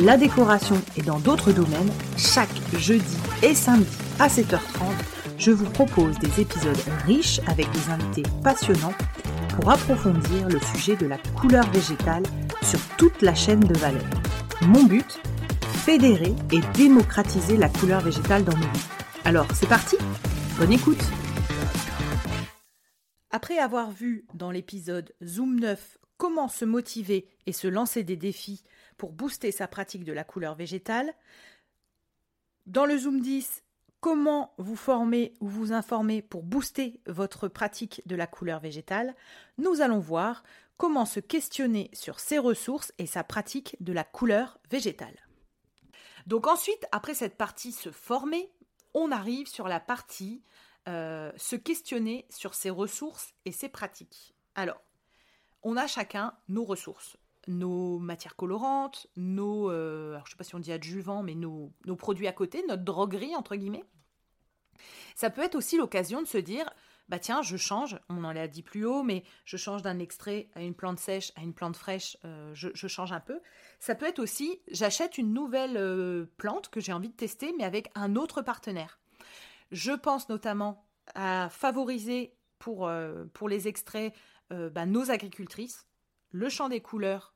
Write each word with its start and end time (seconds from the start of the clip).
la 0.00 0.16
décoration 0.16 0.80
et 0.96 1.02
dans 1.02 1.18
d'autres 1.18 1.52
domaines, 1.52 1.90
chaque 2.16 2.48
jeudi 2.78 3.16
et 3.42 3.54
samedi 3.54 3.96
à 4.18 4.28
7h30, 4.28 4.92
je 5.38 5.50
vous 5.50 5.68
propose 5.68 6.18
des 6.18 6.40
épisodes 6.40 6.78
riches 7.06 7.40
avec 7.46 7.70
des 7.70 7.90
invités 7.90 8.22
passionnants 8.42 8.94
pour 9.54 9.70
approfondir 9.70 10.48
le 10.48 10.58
sujet 10.74 10.96
de 10.96 11.06
la 11.06 11.18
couleur 11.38 11.70
végétale 11.70 12.22
sur 12.62 12.80
toute 12.96 13.20
la 13.22 13.34
chaîne 13.34 13.60
de 13.60 13.78
valeur. 13.78 14.04
Mon 14.62 14.84
but 14.84 15.20
Fédérer 15.84 16.34
et 16.52 16.60
démocratiser 16.74 17.56
la 17.56 17.68
couleur 17.68 18.00
végétale 18.00 18.44
dans 18.44 18.56
nos 18.56 18.66
vies. 18.66 18.86
Alors, 19.24 19.46
c'est 19.54 19.68
parti 19.68 19.96
Bonne 20.58 20.72
écoute 20.72 21.02
Après 23.30 23.58
avoir 23.58 23.90
vu 23.90 24.26
dans 24.34 24.50
l'épisode 24.50 25.12
Zoom 25.24 25.58
9 25.58 25.99
comment 26.20 26.48
se 26.48 26.66
motiver 26.66 27.26
et 27.46 27.52
se 27.54 27.66
lancer 27.66 28.04
des 28.04 28.18
défis 28.18 28.62
pour 28.98 29.10
booster 29.10 29.52
sa 29.52 29.66
pratique 29.66 30.04
de 30.04 30.12
la 30.12 30.22
couleur 30.22 30.54
végétale, 30.54 31.14
dans 32.66 32.84
le 32.84 32.98
Zoom 32.98 33.22
10, 33.22 33.64
comment 34.00 34.52
vous 34.58 34.76
former 34.76 35.32
ou 35.40 35.48
vous 35.48 35.72
informer 35.72 36.20
pour 36.20 36.42
booster 36.42 37.00
votre 37.06 37.48
pratique 37.48 38.02
de 38.04 38.16
la 38.16 38.26
couleur 38.26 38.60
végétale, 38.60 39.14
nous 39.56 39.80
allons 39.80 39.98
voir 39.98 40.42
comment 40.76 41.06
se 41.06 41.20
questionner 41.20 41.88
sur 41.94 42.20
ses 42.20 42.38
ressources 42.38 42.92
et 42.98 43.06
sa 43.06 43.24
pratique 43.24 43.78
de 43.80 43.94
la 43.94 44.04
couleur 44.04 44.58
végétale. 44.70 45.26
Donc 46.26 46.46
ensuite, 46.48 46.86
après 46.92 47.14
cette 47.14 47.38
partie 47.38 47.72
se 47.72 47.90
former, 47.90 48.52
on 48.92 49.10
arrive 49.10 49.48
sur 49.48 49.68
la 49.68 49.80
partie 49.80 50.42
euh, 50.86 51.32
se 51.38 51.56
questionner 51.56 52.26
sur 52.28 52.52
ses 52.52 52.68
ressources 52.68 53.32
et 53.46 53.52
ses 53.52 53.70
pratiques. 53.70 54.34
Alors, 54.54 54.82
on 55.62 55.76
a 55.76 55.86
chacun 55.86 56.34
nos 56.48 56.64
ressources 56.64 57.16
nos 57.48 57.98
matières 57.98 58.36
colorantes, 58.36 59.06
nos, 59.16 59.70
euh, 59.70 60.12
alors 60.12 60.26
je 60.26 60.32
sais 60.32 60.36
pas 60.36 60.44
si 60.44 60.54
on 60.54 60.58
dit 60.58 60.72
adjuvants, 60.72 61.22
mais 61.22 61.34
nos, 61.34 61.72
nos 61.86 61.96
produits 61.96 62.26
à 62.26 62.32
côté, 62.32 62.64
notre 62.68 62.84
droguerie, 62.84 63.36
entre 63.36 63.56
guillemets. 63.56 63.84
Ça 65.14 65.30
peut 65.30 65.42
être 65.42 65.54
aussi 65.54 65.76
l'occasion 65.76 66.22
de 66.22 66.26
se 66.26 66.38
dire, 66.38 66.70
bah 67.08 67.18
tiens, 67.18 67.42
je 67.42 67.56
change, 67.56 67.98
on 68.08 68.24
en 68.24 68.32
l'a 68.32 68.48
dit 68.48 68.62
plus 68.62 68.84
haut, 68.84 69.02
mais 69.02 69.24
je 69.44 69.56
change 69.56 69.82
d'un 69.82 69.98
extrait 69.98 70.48
à 70.54 70.62
une 70.62 70.74
plante 70.74 70.98
sèche, 70.98 71.32
à 71.36 71.42
une 71.42 71.52
plante 71.52 71.76
fraîche, 71.76 72.16
euh, 72.24 72.54
je, 72.54 72.88
change 72.88 73.12
un 73.12 73.20
peu. 73.20 73.40
Ça 73.78 73.94
peut 73.94 74.06
être 74.06 74.20
aussi, 74.20 74.60
j'achète 74.70 75.18
une 75.18 75.34
nouvelle 75.34 75.76
euh, 75.76 76.26
plante 76.36 76.68
que 76.68 76.80
j'ai 76.80 76.92
envie 76.92 77.10
de 77.10 77.16
tester, 77.16 77.52
mais 77.58 77.64
avec 77.64 77.90
un 77.94 78.16
autre 78.16 78.42
partenaire. 78.42 78.98
Je 79.72 79.92
pense 79.92 80.28
notamment 80.28 80.84
à 81.14 81.48
favoriser 81.50 82.34
pour, 82.58 82.90
pour 83.32 83.48
les 83.48 83.68
extraits 83.68 84.14
bah, 84.50 84.86
nos 84.86 85.10
agricultrices, 85.10 85.86
le 86.30 86.48
Chant 86.48 86.68
des 86.68 86.80
couleurs, 86.80 87.34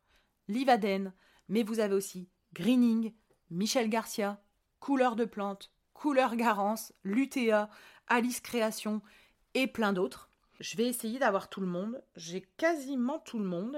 Livaden, 0.49 1.13
mais 1.49 1.63
vous 1.63 1.81
avez 1.81 1.95
aussi 1.95 2.29
Greening, 2.53 3.13
Michel 3.51 3.89
Garcia, 3.89 4.43
Couleur 4.81 5.17
de 5.17 5.25
plantes, 5.25 5.73
Couleur 5.93 6.37
Garance, 6.37 6.93
Lutea, 7.05 7.71
Alice 8.09 8.41
Création 8.41 9.01
et 9.55 9.67
plein 9.67 9.93
d'autres. 9.93 10.31
Je 10.61 10.77
vais 10.77 10.87
essayer 10.87 11.19
d'avoir 11.19 11.49
tout 11.49 11.61
le 11.61 11.67
monde. 11.67 12.03
J'ai 12.17 12.43
quasiment 12.57 13.19
tout 13.19 13.39
le 13.39 13.45
monde. 13.47 13.77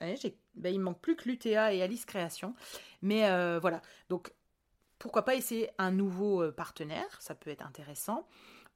Ben, 0.00 0.16
il 0.64 0.80
manque 0.80 1.00
plus 1.00 1.16
que 1.16 1.28
Lutea 1.28 1.72
et 1.72 1.82
Alice 1.82 2.04
Création. 2.04 2.54
Mais 3.02 3.28
euh, 3.28 3.58
voilà. 3.58 3.82
Donc, 4.08 4.32
pourquoi 4.98 5.24
pas 5.24 5.34
essayer 5.34 5.70
un 5.78 5.90
nouveau 5.90 6.42
euh, 6.42 6.52
partenaire 6.52 7.20
Ça 7.20 7.34
peut 7.34 7.50
être 7.50 7.66
intéressant. 7.66 8.26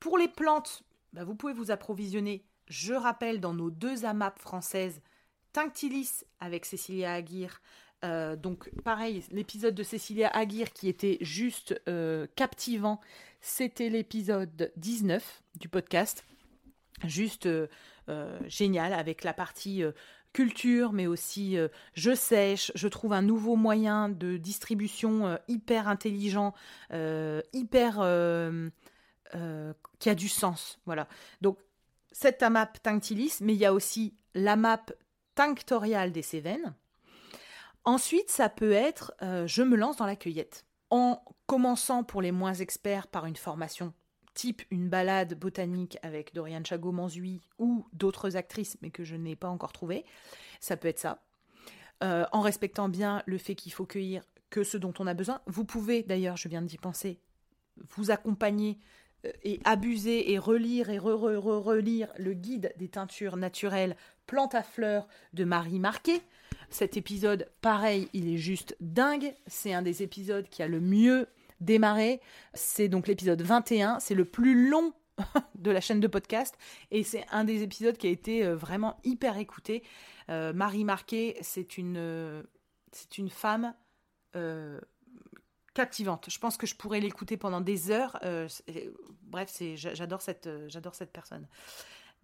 Pour 0.01 0.19
les 0.19 0.29
plantes, 0.29 0.83
ben, 1.13 1.25
vous 1.25 1.35
pouvez 1.35 1.53
vous 1.53 1.71
approvisionner, 1.71 2.45
je 2.69 2.95
rappelle, 2.95 3.41
dans 3.41 3.55
nos 3.55 3.71
deux 3.71 4.05
AMAP 4.05 4.39
françaises, 4.39 5.01
Tinctilis 5.53 6.25
avec 6.41 6.65
Cécilia 6.65 7.13
Aguirre. 7.13 7.61
Euh, 8.05 8.35
donc 8.37 8.71
pareil, 8.83 9.23
l'épisode 9.31 9.75
de 9.75 9.83
Cécilia 9.83 10.29
Aguirre 10.29 10.73
qui 10.73 10.89
était 10.89 11.19
juste 11.21 11.81
euh, 11.89 12.27
captivant, 12.35 13.01
c'était 13.41 13.89
l'épisode 13.89 14.73
19 14.77 15.43
du 15.61 15.69
podcast. 15.69 16.25
Juste 17.05 17.47
euh, 17.47 17.69
génial 18.47 18.93
avec 18.93 19.25
la 19.25 19.33
partie 19.33 19.83
culture, 20.33 20.93
mais 20.93 21.07
aussi 21.07 21.57
je 21.95 22.15
sèche. 22.15 22.73
Je 22.75 22.89
trouve 22.89 23.13
un 23.13 23.23
nouveau 23.23 23.57
moyen 23.57 24.09
de 24.09 24.37
distribution 24.37 25.39
hyper 25.49 25.89
intelligent, 25.89 26.55
hyper 27.53 27.95
qui 29.99 30.11
a 30.11 30.15
du 30.15 30.29
sens. 30.29 30.79
Voilà. 30.87 31.09
Donc 31.41 31.59
cette 32.13 32.43
AMAP 32.43 32.83
Tinctilis, 32.83 33.39
mais 33.41 33.55
il 33.55 33.59
y 33.59 33.67
a 33.67 33.73
aussi 33.73 34.15
l'AMAP 34.35 34.93
tinctorial 35.35 36.13
des 36.13 36.23
Cévennes. 36.23 36.75
Ensuite, 37.85 38.31
ça 38.31 38.49
peut 38.49 38.73
être 38.73 39.13
euh, 39.23 39.47
je 39.47 39.63
me 39.63 39.77
lance 39.77 39.97
dans 39.97 40.07
la 40.07 40.17
cueillette. 40.17 40.65
En 40.91 41.25
commençant 41.47 42.05
pour 42.05 42.23
les 42.23 42.33
moins 42.33 42.55
experts 42.55 43.07
par 43.07 43.27
une 43.27 43.37
formation 43.37 43.93
type 44.35 44.63
une 44.71 44.89
balade 44.89 45.35
botanique 45.39 45.99
avec 46.03 46.35
Dorian 46.35 46.63
Chagot-Manzui 46.65 47.43
ou 47.59 47.87
d'autres 47.93 48.37
actrices, 48.37 48.77
mais 48.83 48.91
que 48.91 49.05
je 49.05 49.17
n'ai 49.17 49.37
pas 49.37 49.49
encore 49.49 49.73
trouvé, 49.73 50.05
ça 50.61 50.77
peut 50.77 50.89
être 50.89 50.99
ça. 50.99 51.23
Euh, 52.03 52.25
en 52.33 52.41
respectant 52.41 52.89
bien 52.89 53.23
le 53.27 53.39
fait 53.39 53.55
qu'il 53.55 53.73
faut 53.73 53.87
cueillir 53.87 54.23
que 54.51 54.65
ce 54.65 54.77
dont 54.77 54.93
on 54.99 55.07
a 55.07 55.15
besoin. 55.15 55.41
Vous 55.47 55.65
pouvez, 55.65 56.03
d'ailleurs, 56.03 56.37
je 56.37 56.49
viens 56.49 56.63
d'y 56.63 56.79
penser, 56.79 57.21
vous 57.97 58.11
accompagner 58.11 58.79
et 59.45 59.61
abuser 59.65 60.33
et 60.33 60.39
relire 60.39 60.91
et 60.91 60.99
re-relire 60.99 62.09
le 62.19 62.35
guide 62.35 62.73
des 62.77 62.89
teintures 62.89 63.37
naturelles 63.37 63.97
Plante 64.27 64.55
à 64.55 64.63
fleurs 64.63 65.09
de 65.33 65.45
Marie 65.45 65.79
Marquet. 65.79 66.23
Cet 66.71 66.97
épisode, 66.97 67.49
pareil, 67.61 68.09
il 68.13 68.33
est 68.33 68.39
juste 68.39 68.77
dingue. 68.81 69.35
C'est 69.47 69.75
un 69.75 69.83
des 69.83 70.03
épisodes 70.03 70.49
qui 70.49 70.63
a 70.63 70.69
le 70.69 70.81
mieux 70.81 71.27
démarré. 71.61 72.21
C'est 72.55 72.89
donc 72.89 73.09
l'épisode 73.09 73.43
21. 73.43 74.01
C'est 74.01 74.15
le 74.15 74.25
plus 74.25 74.71
long 74.71 74.93
de 75.55 75.71
la 75.71 75.81
chaîne 75.81 76.01
de 76.01 76.07
podcast 76.07 76.57
et 76.91 77.03
c'est 77.03 77.25
un 77.31 77.45
des 77.45 77.63
épisodes 77.63 77.97
qui 77.97 78.07
a 78.07 78.11
été 78.11 78.45
euh, 78.45 78.57
vraiment 78.57 78.99
hyper 79.05 79.37
écouté. 79.37 79.83
Euh, 80.31 80.53
Marie 80.53 80.85
Marquet, 80.85 81.37
c'est 81.43 81.77
une, 81.77 81.97
euh, 81.99 82.43
c'est 82.93 83.19
une 83.19 83.31
femme 83.31 83.75
captivante. 85.75 86.29
Je 86.31 86.39
pense 86.39 86.57
que 86.57 86.67
je 86.67 86.75
pourrais 86.75 87.01
l'écouter 87.01 87.37
pendant 87.37 87.61
des 87.61 87.91
heures. 87.91 88.19
bref, 89.23 89.49
c'est, 89.51 89.77
j'adore 89.77 90.23
cette, 90.23 90.49
j'adore 90.69 90.95
cette 90.95 91.13
personne. 91.13 91.47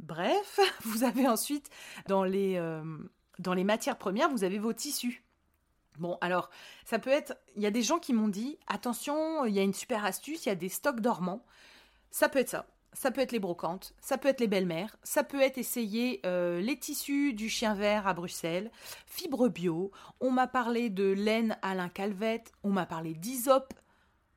Bref, 0.01 0.61
vous 0.85 1.05
avez 1.05 1.27
ensuite 1.29 1.71
dans 2.07 2.25
les, 2.25 2.57
euh, 2.57 2.83
dans 3.39 3.55
les 3.55 3.65
matières 3.65 3.99
premières, 3.99 4.29
vous 4.29 4.45
avez 4.45 4.59
vos 4.59 4.73
tissus. 4.73 5.25
Bon, 5.99 6.17
alors, 6.21 6.49
ça 6.85 6.99
peut 6.99 7.11
être. 7.11 7.37
Il 7.57 7.63
y 7.63 7.67
a 7.67 7.73
des 7.73 7.83
gens 7.83 7.99
qui 7.99 8.13
m'ont 8.13 8.29
dit 8.29 8.57
attention, 8.69 9.45
il 9.47 9.55
y 9.55 9.59
a 9.59 9.63
une 9.63 9.75
super 9.75 10.05
astuce, 10.05 10.47
il 10.47 10.49
y 10.49 10.53
a 10.53 10.57
des 10.57 10.69
stocks 10.69 11.01
dormants. 11.01 11.45
Ça 12.11 12.29
peut 12.29 12.39
être 12.39 12.49
ça. 12.49 12.67
Ça 12.95 13.11
peut 13.11 13.21
être 13.21 13.33
les 13.33 13.39
brocantes, 13.39 13.95
ça 14.01 14.19
peut 14.19 14.29
être 14.29 14.41
les 14.41 14.49
belles-mères, 14.49 14.97
ça 15.03 15.23
peut 15.23 15.41
être 15.41 15.59
essayer 15.59 16.21
euh, 16.25 16.61
les 16.61 16.79
tissus 16.79 17.35
du 17.35 17.49
chien 17.49 17.75
vert 17.75 18.07
à 18.07 18.15
Bruxelles, 18.15 18.71
fibres 19.07 19.49
bio. 19.49 19.93
On 20.21 20.31
m'a 20.31 20.47
parlé 20.47 20.91
de 20.91 21.05
laine 21.05 21.57
Alain 21.63 21.91
Calvette, 21.91 22.53
on 22.65 22.71
m'a 22.71 22.87
parlé 22.87 23.15
d'Isop, 23.15 23.75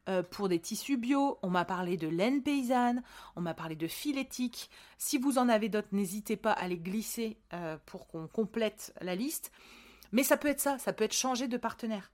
euh, 0.09 0.23
pour 0.23 0.49
des 0.49 0.59
tissus 0.59 0.97
bio, 0.97 1.37
on 1.43 1.49
m'a 1.49 1.63
parlé 1.63 1.95
de 1.95 2.07
laine 2.07 2.41
paysanne, 2.41 3.03
on 3.35 3.41
m'a 3.41 3.53
parlé 3.53 3.75
de 3.75 3.87
filétique. 3.87 4.69
Si 4.97 5.17
vous 5.17 5.37
en 5.37 5.47
avez 5.47 5.69
d'autres, 5.69 5.89
n'hésitez 5.91 6.37
pas 6.37 6.51
à 6.51 6.67
les 6.67 6.77
glisser 6.77 7.37
euh, 7.53 7.77
pour 7.85 8.07
qu'on 8.07 8.27
complète 8.27 8.93
la 9.01 9.15
liste. 9.15 9.51
Mais 10.11 10.23
ça 10.23 10.37
peut 10.37 10.47
être 10.47 10.59
ça, 10.59 10.79
ça 10.79 10.91
peut 10.91 11.03
être 11.03 11.13
changer 11.13 11.47
de 11.47 11.57
partenaire. 11.57 12.11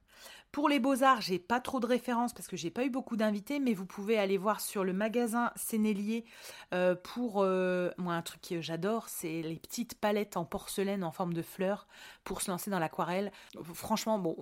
Pour 0.51 0.69
les 0.69 0.79
beaux-arts, 0.79 1.21
j'ai 1.21 1.39
pas 1.39 1.59
trop 1.59 1.79
de 1.79 1.85
références 1.85 2.33
parce 2.33 2.47
que 2.47 2.57
j'ai 2.57 2.71
pas 2.71 2.83
eu 2.83 2.89
beaucoup 2.89 3.15
d'invités, 3.15 3.59
mais 3.59 3.73
vous 3.73 3.85
pouvez 3.85 4.17
aller 4.17 4.37
voir 4.37 4.59
sur 4.61 4.83
le 4.83 4.93
magasin 4.93 5.51
Sénélier 5.55 6.25
euh, 6.73 6.95
pour 6.95 7.43
euh, 7.43 7.91
moi 7.97 8.13
un 8.13 8.21
truc 8.21 8.41
que 8.41 8.61
j'adore, 8.61 9.09
c'est 9.09 9.41
les 9.41 9.57
petites 9.57 9.95
palettes 9.95 10.37
en 10.37 10.45
porcelaine 10.45 11.03
en 11.03 11.11
forme 11.11 11.33
de 11.33 11.41
fleurs 11.41 11.87
pour 12.23 12.41
se 12.41 12.49
lancer 12.49 12.71
dans 12.71 12.79
l'aquarelle. 12.79 13.31
Franchement, 13.73 14.17
bon, 14.19 14.35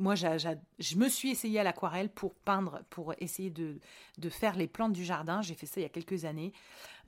moi 0.00 0.14
je 0.14 0.96
me 0.96 1.08
suis 1.08 1.30
essayée 1.30 1.60
à 1.60 1.62
l'aquarelle 1.62 2.08
pour 2.08 2.34
peindre, 2.34 2.80
pour 2.90 3.14
essayer 3.18 3.50
de, 3.50 3.78
faire 4.30 4.56
les 4.56 4.66
plantes 4.66 4.92
du 4.92 5.04
jardin. 5.04 5.42
J'ai 5.42 5.54
fait 5.54 5.66
ça 5.66 5.80
il 5.80 5.82
y 5.82 5.86
a 5.86 5.90
quelques 5.90 6.24
années. 6.24 6.52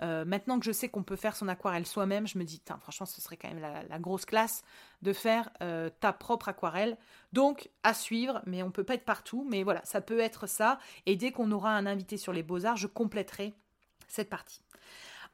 Euh, 0.00 0.24
maintenant 0.24 0.58
que 0.58 0.64
je 0.64 0.72
sais 0.72 0.88
qu'on 0.88 1.02
peut 1.02 1.16
faire 1.16 1.34
son 1.34 1.48
aquarelle 1.48 1.86
soi-même, 1.86 2.26
je 2.26 2.38
me 2.38 2.44
dis, 2.44 2.60
franchement, 2.80 3.06
ce 3.06 3.20
serait 3.20 3.36
quand 3.36 3.48
même 3.48 3.60
la, 3.60 3.98
grosse 3.98 4.24
classe 4.24 4.62
de 5.00 5.12
faire 5.12 5.50
euh, 5.62 5.90
ta 6.00 6.12
propre 6.12 6.48
aquarelle. 6.48 6.96
Donc, 7.32 7.70
à 7.82 7.94
suivre, 7.94 8.42
mais 8.46 8.62
on 8.62 8.70
peut 8.70 8.84
pas 8.84 8.94
être 8.94 9.04
partout. 9.04 9.46
Mais 9.48 9.62
voilà, 9.62 9.84
ça 9.84 10.00
peut 10.00 10.20
être 10.20 10.46
ça. 10.46 10.78
Et 11.06 11.16
dès 11.16 11.32
qu'on 11.32 11.50
aura 11.50 11.72
un 11.72 11.86
invité 11.86 12.16
sur 12.16 12.32
les 12.32 12.42
beaux-arts, 12.42 12.76
je 12.76 12.86
compléterai 12.86 13.54
cette 14.08 14.28
partie. 14.28 14.60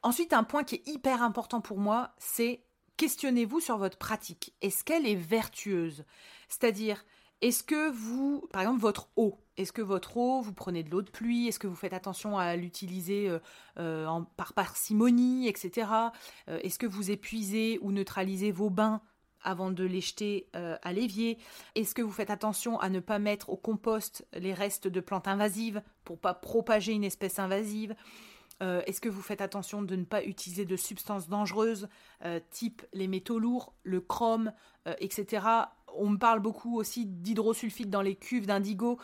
Ensuite, 0.01 0.31
un 0.31 0.43
point 0.43 0.63
qui 0.63 0.75
est 0.75 0.87
hyper 0.87 1.21
important 1.21 1.59
pour 1.59 1.77
moi, 1.77 2.13
c'est 2.17 2.61
questionnez-vous 2.99 3.59
sur 3.59 3.77
votre 3.77 3.97
pratique. 3.97 4.53
Est-ce 4.61 4.83
qu'elle 4.83 5.07
est 5.07 5.15
vertueuse? 5.15 6.03
C'est-à-dire, 6.47 7.05
est-ce 7.41 7.63
que 7.63 7.89
vous, 7.91 8.47
par 8.51 8.61
exemple, 8.61 8.81
votre 8.81 9.09
eau, 9.15 9.37
est-ce 9.59 9.73
que 9.73 9.81
votre 9.81 10.15
eau, 10.15 10.41
vous 10.41 10.53
prenez 10.53 10.83
de 10.83 10.89
l'eau 10.89 11.01
de 11.01 11.09
pluie 11.09 11.47
Est-ce 11.47 11.59
que 11.59 11.67
vous 11.67 11.75
faites 11.75 11.93
attention 11.93 12.37
à 12.37 12.55
l'utiliser 12.55 13.29
euh, 13.29 13.39
euh, 13.77 14.21
par 14.37 14.53
parcimonie, 14.53 15.49
etc. 15.49 15.89
Euh, 16.47 16.59
est-ce 16.63 16.79
que 16.79 16.85
vous 16.85 17.11
épuisez 17.11 17.77
ou 17.81 17.91
neutralisez 17.91 18.51
vos 18.51 18.69
bains 18.69 19.01
avant 19.41 19.71
de 19.71 19.85
les 19.85 20.01
jeter 20.01 20.49
à 20.53 20.91
l'évier? 20.91 21.37
Est-ce 21.75 21.95
que 21.95 22.01
vous 22.01 22.11
faites 22.11 22.29
attention 22.29 22.77
à 22.77 22.89
ne 22.89 22.99
pas 22.99 23.19
mettre 23.19 23.49
au 23.49 23.55
compost 23.55 24.27
les 24.33 24.53
restes 24.53 24.89
de 24.89 24.99
plantes 24.99 25.29
invasives 25.29 25.81
pour 26.03 26.19
pas 26.19 26.33
propager 26.33 26.91
une 26.91 27.05
espèce 27.05 27.39
invasive? 27.39 27.95
Est-ce 28.59 28.99
que 28.99 29.07
vous 29.07 29.21
faites 29.21 29.39
attention 29.39 29.81
de 29.81 29.95
ne 29.95 30.03
pas 30.03 30.25
utiliser 30.25 30.65
de 30.65 30.75
substances 30.75 31.29
dangereuses, 31.29 31.87
type 32.51 32.85
les 32.91 33.07
métaux 33.07 33.39
lourds, 33.39 33.73
le 33.83 34.01
chrome, 34.01 34.51
etc 34.97 35.39
on 35.97 36.09
me 36.09 36.17
parle 36.17 36.39
beaucoup 36.39 36.77
aussi 36.77 37.05
d'hydrosulfite 37.05 37.89
dans 37.89 38.01
les 38.01 38.15
cuves 38.15 38.45
d'indigo. 38.45 38.97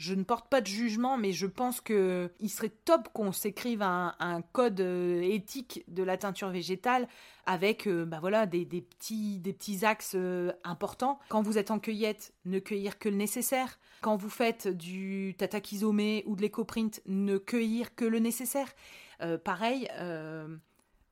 Je 0.00 0.14
ne 0.14 0.22
porte 0.22 0.48
pas 0.48 0.62
de 0.62 0.66
jugement, 0.66 1.18
mais 1.18 1.32
je 1.32 1.46
pense 1.46 1.82
que 1.82 2.30
il 2.40 2.48
serait 2.48 2.70
top 2.70 3.10
qu'on 3.12 3.32
s'écrive 3.32 3.82
un, 3.82 4.42
code 4.52 4.80
euh, 4.80 5.20
éthique 5.20 5.84
de 5.88 6.02
la 6.02 6.16
teinture 6.16 6.48
végétale 6.48 7.06
avec 7.44 7.86
euh, 7.86 8.06
bah 8.06 8.16
voilà, 8.18 8.46
des, 8.46 8.64
petits, 8.64 9.40
des 9.40 9.52
petits 9.52 9.84
axes 9.84 10.14
euh, 10.14 10.52
importants. 10.64 11.18
Quand 11.28 11.42
vous 11.42 11.58
êtes 11.58 11.70
en 11.70 11.78
cueillette, 11.78 12.32
ne 12.46 12.58
cueillir 12.60 12.98
que 12.98 13.10
le 13.10 13.16
nécessaire. 13.16 13.78
Quand 14.00 14.16
vous 14.16 14.30
faites 14.30 14.68
du 14.68 15.34
tatakizomé 15.36 16.24
ou 16.26 16.34
de 16.34 16.40
l'écoprint, 16.40 17.02
ne 17.04 17.36
cueillir 17.36 17.94
que 17.94 18.06
le 18.06 18.20
nécessaire. 18.20 18.72
pareil, 19.44 19.86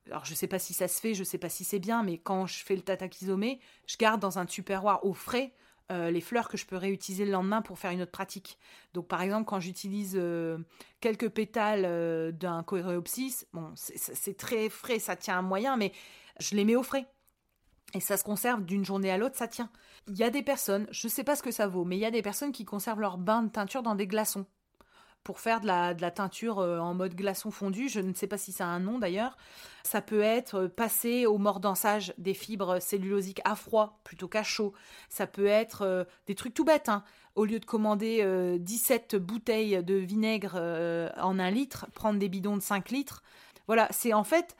alors 0.09 0.25
je 0.25 0.33
sais 0.33 0.47
pas 0.47 0.59
si 0.59 0.73
ça 0.73 0.87
se 0.87 0.99
fait, 0.99 1.13
je 1.13 1.23
sais 1.23 1.37
pas 1.37 1.49
si 1.49 1.63
c'est 1.63 1.79
bien, 1.79 2.03
mais 2.03 2.17
quand 2.17 2.45
je 2.45 2.63
fais 2.63 2.75
le 2.75 2.81
tatakizomé, 2.81 3.59
je 3.87 3.97
garde 3.97 4.21
dans 4.21 4.39
un 4.39 4.45
tupperware 4.45 5.05
au 5.05 5.13
frais 5.13 5.53
euh, 5.91 6.11
les 6.11 6.21
fleurs 6.21 6.49
que 6.49 6.57
je 6.57 6.67
peux 6.67 6.77
réutiliser 6.77 7.25
le 7.25 7.31
lendemain 7.31 7.63
pour 7.63 7.79
faire 7.79 7.89
une 7.89 8.01
autre 8.01 8.11
pratique. 8.11 8.59
Donc 8.93 9.07
par 9.07 9.21
exemple, 9.21 9.45
quand 9.45 9.59
j'utilise 9.59 10.15
euh, 10.15 10.59
quelques 10.99 11.29
pétales 11.29 11.83
euh, 11.85 12.31
d'un 12.31 12.61
coréopsis, 12.61 13.47
c'est 13.75 14.37
très 14.37 14.69
frais, 14.69 14.99
ça 14.99 15.15
tient 15.15 15.39
un 15.39 15.41
moyen, 15.41 15.77
mais 15.77 15.91
je 16.39 16.55
les 16.55 16.63
mets 16.63 16.75
au 16.75 16.83
frais. 16.83 17.07
Et 17.95 17.99
ça 17.99 18.17
se 18.17 18.23
conserve 18.23 18.63
d'une 18.65 18.85
journée 18.85 19.09
à 19.09 19.17
l'autre, 19.17 19.35
ça 19.35 19.47
tient. 19.47 19.71
Il 20.07 20.15
y 20.15 20.23
a 20.23 20.29
des 20.29 20.43
personnes, 20.43 20.87
je 20.91 21.07
sais 21.07 21.23
pas 21.23 21.35
ce 21.35 21.41
que 21.41 21.49
ça 21.49 21.65
vaut, 21.65 21.85
mais 21.85 21.97
il 21.97 22.01
y 22.01 22.05
a 22.05 22.11
des 22.11 22.21
personnes 22.21 22.51
qui 22.51 22.65
conservent 22.65 22.99
leur 22.99 23.17
bain 23.17 23.41
de 23.41 23.49
teinture 23.49 23.81
dans 23.81 23.95
des 23.95 24.05
glaçons 24.05 24.45
pour 25.23 25.39
faire 25.39 25.61
de 25.61 25.67
la, 25.67 26.11
teinture 26.11 26.59
euh, 26.59 26.79
en 26.79 26.93
mode 26.93 27.15
glaçon 27.15 27.51
fondu. 27.51 27.89
Je 27.89 27.99
ne 27.99 28.13
sais 28.13 28.27
pas 28.27 28.37
si 28.37 28.51
ça 28.51 28.65
a 28.65 28.69
un 28.69 28.79
nom 28.79 28.99
d'ailleurs. 28.99 29.37
Ça 29.83 30.01
peut 30.01 30.21
être 30.21 30.55
euh, 30.55 30.67
passer 30.67 31.25
au 31.25 31.37
mordançage 31.37 32.13
des 32.17 32.33
fibres 32.33 32.79
cellulosiques 32.79 33.41
à 33.45 33.55
froid 33.55 33.99
plutôt 34.03 34.27
qu'à 34.27 34.43
chaud. 34.43 34.73
Ça 35.09 35.27
peut 35.27 35.45
être 35.45 35.83
euh, 35.83 36.03
des 36.27 36.35
trucs 36.35 36.53
tout 36.53 36.65
bêtes. 36.65 36.89
Hein. 36.89 37.03
Au 37.35 37.45
lieu 37.45 37.59
de 37.59 37.65
commander 37.65 38.57
17 38.59 39.15
bouteilles 39.15 39.81
de 39.81 39.93
vinaigre 39.93 40.55
en 41.17 41.39
un 41.39 41.51
litre, 41.51 41.85
prendre 41.93 42.19
des 42.19 42.27
bidons 42.27 42.57
de 42.57 42.61
5 42.61 42.89
litres. 42.89 43.23
Voilà, 43.67 43.87
c'est 43.91 44.13
en 44.13 44.25
fait, 44.25 44.57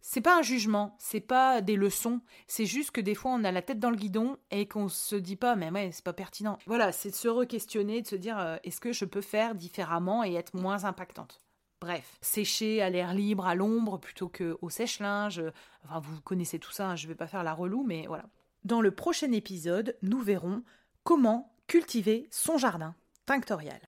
c'est 0.00 0.20
pas 0.20 0.38
un 0.38 0.42
jugement, 0.42 0.96
c'est 0.98 1.20
pas 1.20 1.60
des 1.60 1.76
leçons, 1.76 2.20
c'est 2.46 2.66
juste 2.66 2.90
que 2.90 3.00
des 3.00 3.14
fois 3.14 3.32
on 3.32 3.44
a 3.44 3.52
la 3.52 3.62
tête 3.62 3.78
dans 3.78 3.90
le 3.90 3.96
guidon 3.96 4.36
et 4.50 4.66
qu'on 4.66 4.88
se 4.88 5.16
dit 5.16 5.36
pas 5.36 5.56
mais 5.56 5.70
ouais, 5.70 5.90
c'est 5.92 6.04
pas 6.04 6.12
pertinent. 6.12 6.58
Voilà, 6.66 6.92
c'est 6.92 7.10
de 7.10 7.14
se 7.14 7.28
re-questionner, 7.28 8.02
de 8.02 8.06
se 8.06 8.16
dire 8.16 8.38
euh, 8.38 8.56
est-ce 8.64 8.80
que 8.80 8.92
je 8.92 9.04
peux 9.04 9.20
faire 9.20 9.54
différemment 9.54 10.24
et 10.24 10.34
être 10.34 10.54
moins 10.54 10.84
impactante? 10.84 11.40
Bref, 11.80 12.18
sécher 12.20 12.82
à 12.82 12.90
l'air 12.90 13.14
libre, 13.14 13.46
à 13.46 13.54
l'ombre 13.54 13.98
plutôt 13.98 14.28
qu'au 14.28 14.68
sèche-linge. 14.68 15.42
Enfin, 15.84 16.00
vous 16.00 16.20
connaissez 16.22 16.58
tout 16.58 16.72
ça, 16.72 16.86
je 16.86 16.90
hein, 16.90 16.96
je 16.96 17.08
vais 17.08 17.14
pas 17.14 17.28
faire 17.28 17.44
la 17.44 17.54
relou, 17.54 17.84
mais 17.84 18.06
voilà. 18.08 18.24
Dans 18.64 18.80
le 18.80 18.90
prochain 18.90 19.30
épisode, 19.30 19.96
nous 20.02 20.20
verrons 20.20 20.64
comment 21.04 21.54
cultiver 21.68 22.26
son 22.30 22.58
jardin 22.58 22.94
tinctorial. 23.26 23.87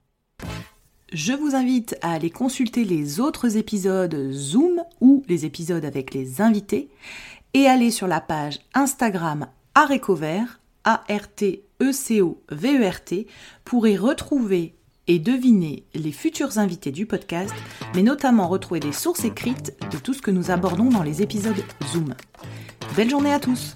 Je 1.13 1.33
vous 1.33 1.57
invite 1.57 1.97
à 2.03 2.13
aller 2.13 2.31
consulter 2.31 2.85
les 2.85 3.19
autres 3.19 3.57
épisodes 3.57 4.31
Zoom 4.31 4.85
ou 5.01 5.25
les 5.29 5.45
épisodes 5.45 5.85
avec 5.85 6.15
les 6.15 6.41
invités 6.41 6.89
et 7.53 7.67
aller 7.67 7.91
sur 7.91 8.07
la 8.07 8.21
page 8.21 8.61
Instagram 8.75 9.49
Arécovert, 9.75 10.61
A-R-T-E-C-O-V-E-R-T, 10.85 11.67
pour 13.65 13.89
y 13.89 13.97
retrouver 13.97 14.77
et 15.09 15.19
deviner 15.19 15.83
les 15.95 16.13
futurs 16.13 16.59
invités 16.59 16.93
du 16.93 17.07
podcast, 17.07 17.53
mais 17.97 18.03
notamment 18.03 18.47
retrouver 18.47 18.79
des 18.79 18.93
sources 18.93 19.25
écrites 19.25 19.77
de 19.91 19.99
tout 19.99 20.15
ce 20.15 20.23
que 20.23 20.31
nous 20.31 20.53
abordons 20.53 20.91
dans 20.91 21.03
les 21.03 21.23
épisodes 21.23 21.65
Zoom. 21.93 22.15
Belle 22.95 23.11
journée 23.11 23.33
à 23.33 23.41
tous! 23.41 23.75